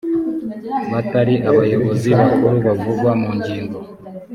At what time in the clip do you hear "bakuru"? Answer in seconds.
2.19-2.55